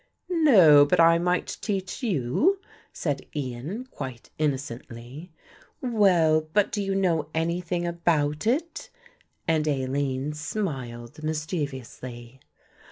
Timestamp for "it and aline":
8.47-10.33